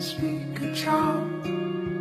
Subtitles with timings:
[0.00, 1.44] speak a child.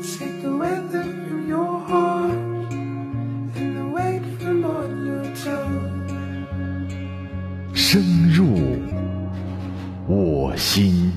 [0.00, 5.90] Take the weather from your heart and the weight from on your tongue.
[7.74, 8.46] 深入
[10.06, 11.12] 我心。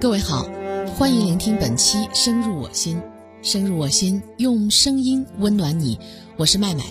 [0.00, 0.44] 各位好，
[0.94, 2.96] 欢迎聆听本期《深入我心》，
[3.40, 5.96] 深入我心，用声音温暖你。
[6.36, 6.82] 我是麦麦。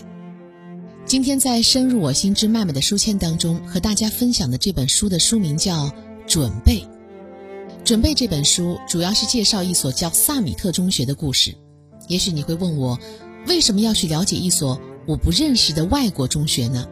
[1.06, 5.88] 今天在《深入我心之麦麦的书签》当中，和大家分享的这本书的书名叫
[6.26, 6.80] 《准备》。
[7.84, 11.54] 准备这本书主要是介绍一所叫萨米特中学的故事。
[12.08, 12.98] 也许你会问我，
[13.46, 16.88] 为什么要去了解一所我不认识的外国中学呢？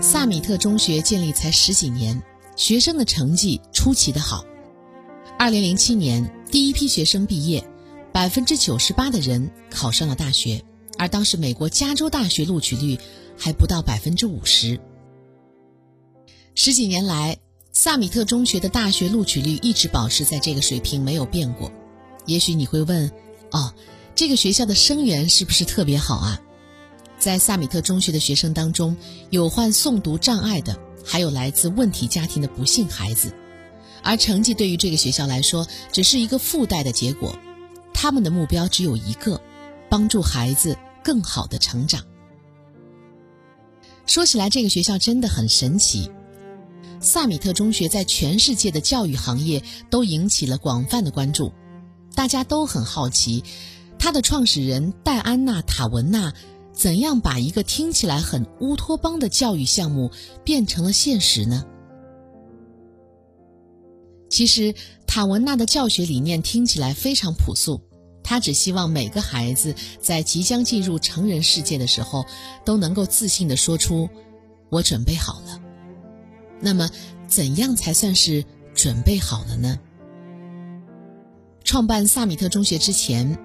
[0.00, 2.20] 萨米特中学建立才十几年，
[2.56, 4.42] 学生的成绩出奇的好。
[5.44, 7.62] 二零零七年，第一批学生毕业，
[8.14, 10.64] 百分之九十八的人考上了大学，
[10.96, 12.98] 而当时美国加州大学录取率
[13.36, 14.80] 还不到百分之五十。
[16.54, 17.36] 十几年来，
[17.72, 21.70] 萨米特中学的大学录取率一直保持在这个水平，没有变过。
[22.24, 23.12] 也许你会问，
[23.50, 23.74] 哦，
[24.14, 26.40] 这个学校的生源是不是特别好啊？
[27.18, 28.96] 在萨米特中学的学生当中，
[29.28, 33.30] 有患诵读障碍的，还有来自问题家庭的不幸孩子。
[34.04, 37.34] 而成绩对于这个学校来说，只是一个附带的结果。
[37.92, 39.40] 他们的目标只有一个：
[39.88, 42.02] 帮助孩子更好的成长。
[44.06, 46.10] 说起来，这个学校真的很神奇。
[47.00, 51.52] 萨米特中学在全世界的教育行业都引起了广泛的关注，
[52.14, 53.42] 大家都很好奇，
[53.98, 56.32] 它的创始人戴安娜·塔文纳
[56.72, 60.10] 怎样把一个听起来很乌托邦的教育项目
[60.44, 61.64] 变成了现实呢？
[64.34, 64.74] 其实，
[65.06, 67.80] 塔文纳的教学理念听起来非常朴素，
[68.24, 72.26] 他只希望每个孩子在即将进入成人世界的时候，
[72.64, 74.10] 都能够自信地说出
[74.70, 75.60] ：“我准备好了。”
[76.58, 76.90] 那么，
[77.28, 78.44] 怎样才算是
[78.74, 79.78] 准备好了呢？
[81.62, 83.38] 创办萨米特中学之前，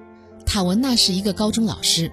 [0.44, 2.12] 塔文纳是一个高中老师。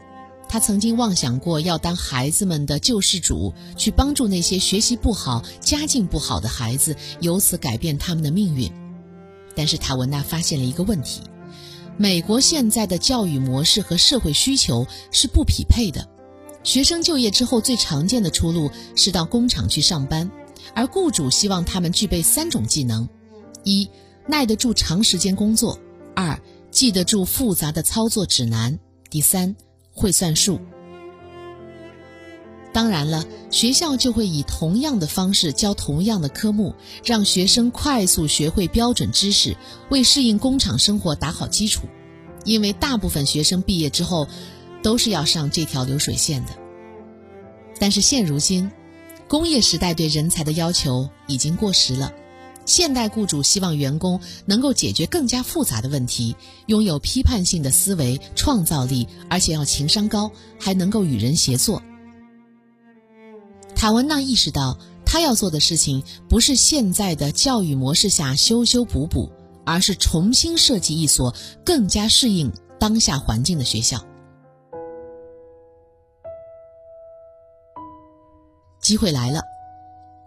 [0.49, 8.71] 他曾经妄想过要当孩子们的救世主，去帮助那些学习不好、家境不好的孩子，由此改变他们的命运。
[9.55, 11.23] 但是塔文纳发现了一个问题：
[11.97, 16.07] 美国现在的教育模式和社会需求是不匹配的。
[16.63, 20.31] 学生就业之后最常见的出路是到工厂去上班。
[20.75, 23.09] 而雇主希望他们具备三种技能：
[23.63, 23.89] 一、
[24.27, 25.79] 耐得住长时间工作；
[26.15, 26.39] 二、
[26.71, 28.77] 记得住复杂的操作指南；
[29.09, 29.55] 第三，
[29.97, 30.61] 会算数。
[32.73, 39.57] 当然了，学校就会以同样的方式教同样的科目，让学生快速学会标准知识，
[39.89, 41.89] 为适应工厂生活打好基础。
[42.45, 44.29] 因为大部分学生毕业之后，
[44.83, 46.53] 都是要上这条流水线的。
[47.81, 48.71] 但是现如今，
[49.27, 52.13] 工业时代对人才的要求已经过时了，
[52.67, 61.81] 现代雇主希望员工能够解决更加复杂的问题，拥有批判性的思维、创造力，而且要情商高，还能够与人协作。
[63.75, 69.31] 塔文纳意识到，他要做的事情不是现在的教育模式下修修补补，
[69.65, 71.33] 而是重新设计一所
[71.65, 74.05] 更加适应当下环境的学校。
[78.81, 79.43] 机会来了，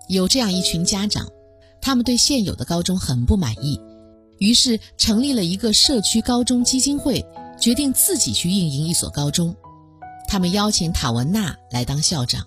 [0.08, 1.28] 有这样一群家长，
[1.82, 3.80] 他们对现有的高中很不满意，
[4.38, 7.26] 于是成立了一个社区高中基金会，
[7.60, 9.56] 决定自己去运营一所高中。
[10.28, 12.46] 他们邀请塔文纳来当校长。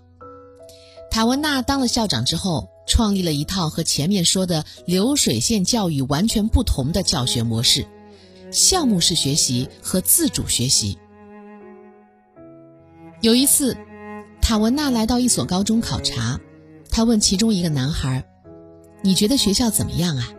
[1.11, 7.87] 塔文纳当了校长之后，创立了一套和前面说的流水线教育完全不同的教学模式——
[8.51, 10.99] 项目式学习和自主学习。
[13.21, 13.77] 有一次。
[14.45, 16.41] 塔文纳来到一所高中考察，
[16.91, 18.27] 他问其中一个男孩
[19.03, 20.33] ：“你觉得学校怎么样啊？”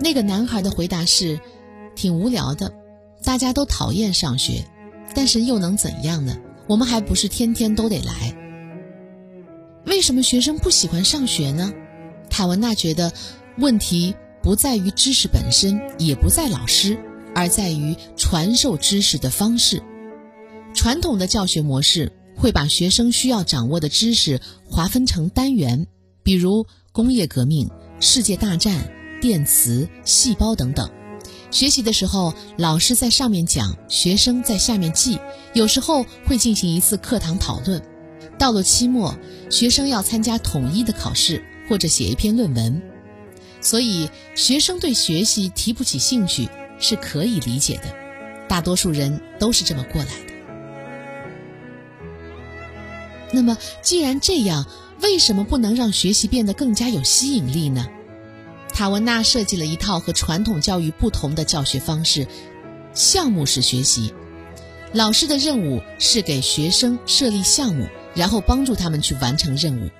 [0.00, 1.38] 那个男孩的回答是
[1.94, 2.72] ：“挺无聊的，
[3.22, 4.64] 大家都讨厌上学，
[5.14, 6.38] 但是又能怎样呢？
[6.66, 8.36] 我们还不是天天都得来。”
[9.86, 11.72] 为什么学生不喜欢上学呢？
[12.30, 13.12] 塔文纳觉得
[13.58, 16.98] 问题不在于知识本身，也不在老师，
[17.34, 19.82] 而在于传授知识的方式。
[20.74, 22.12] 传统的教学模式。
[22.36, 25.86] 会把学生需要掌握的知识划分成单元，
[26.22, 27.68] 比如工业革命、
[28.00, 30.90] 世界大战、电磁、细胞等等。
[31.50, 35.18] 学习的时候，老师在上面讲，学生在下面记。
[35.52, 37.82] 有时候会进行一次课堂讨论。
[38.38, 39.14] 到了期末，
[39.50, 42.80] 学生要参加统一的考试或者写一篇论文。
[43.60, 46.48] 所以，学生对学习提不起兴趣，
[46.78, 47.94] 是可以理解的，
[48.48, 50.32] 大多数人都是这么过来的。
[53.32, 54.64] 那么，既然这样，
[55.02, 57.86] 为什么不能让学习变得更加有吸引力呢？
[58.72, 62.26] 塔文纳设计了一套和传统教育不同的教学方式——
[62.94, 64.12] 项目式学习。
[64.92, 69.90] 老师的任务是给学生设立项目，然后帮助他们去完成任务。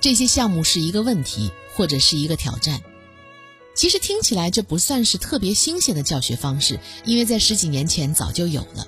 [0.00, 2.80] 这些项目是一个问题，或者是一个挑战。
[3.74, 8.86] 其实听起来这不算是特别新鲜的教学方式，因为在十几年前早就有了。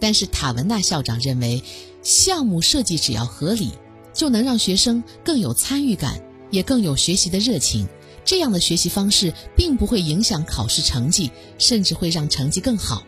[0.00, 1.62] 但是塔文纳校长认为，
[2.02, 3.72] 项目设计只要合理，
[4.14, 7.86] 就能让学生更有参与感，也更有学习的热情。
[8.24, 13.02] 这样的学习方式并不会影响考试成绩，甚至会让成绩更好。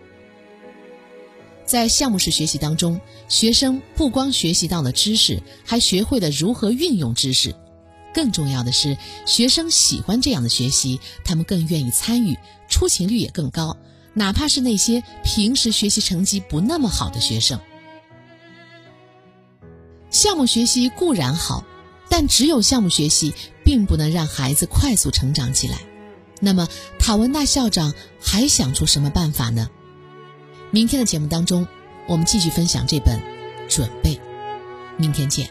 [1.65, 7.55] 在项目式学习当中，学生不光学习到了知识，还学会了如何运用知识。
[8.13, 12.37] 更重要的是，学生喜欢这样的学习，他们更愿意参与，
[12.69, 13.77] 出勤率也更高。
[14.15, 17.61] 哪怕是那些平时学习成绩不那么好的学生，
[20.17, 21.63] 项目学习固然好，
[22.09, 25.77] 但只有项目学习并不能让孩子快速成长起来。
[26.41, 26.69] 那么，
[26.99, 29.69] 塔文纳校长还想出什么办法呢？
[30.71, 31.69] 明天的节目当中，
[32.09, 33.19] 我们继续分享这本
[33.69, 34.15] 《准备》。
[34.97, 35.51] 明天见。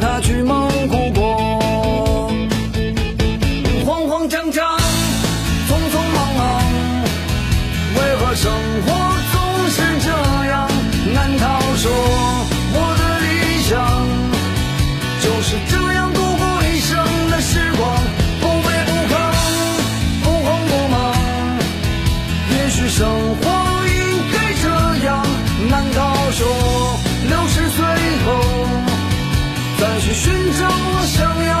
[22.73, 23.49] 也许生活
[23.85, 24.69] 应该这
[25.05, 25.25] 样，
[25.69, 26.47] 难道说
[27.27, 27.83] 六十岁
[28.25, 28.27] 后
[29.77, 31.60] 再去寻找我想要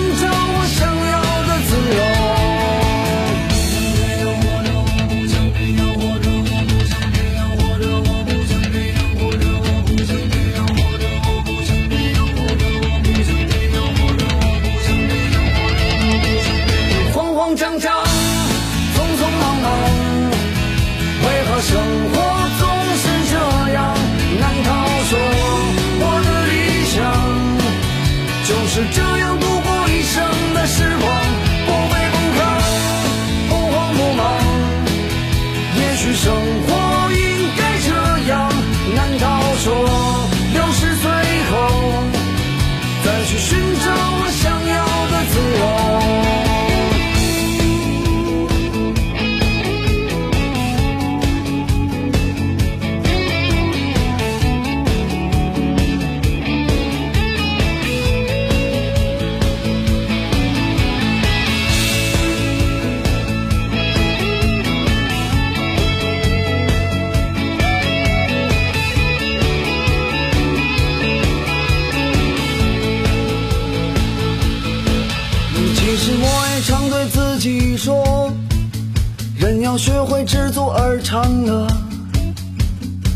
[79.81, 81.65] 学会知足而长乐。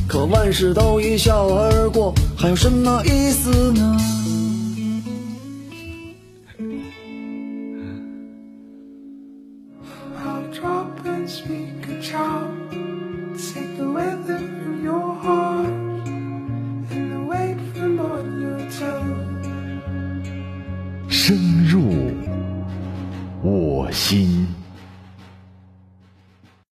[0.08, 4.15] 可万事都一笑而过，还有什么意思呢？